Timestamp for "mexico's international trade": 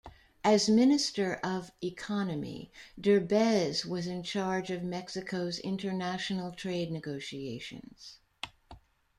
4.81-6.89